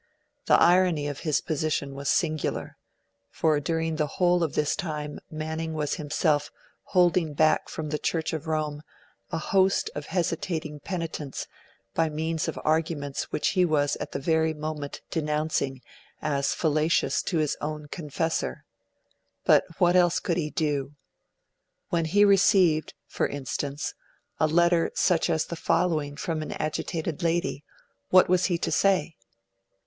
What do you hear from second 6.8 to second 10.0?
holding back from the Church of Rome a host